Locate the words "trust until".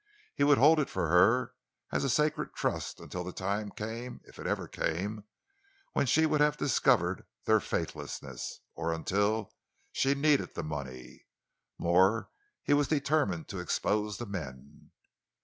2.55-3.23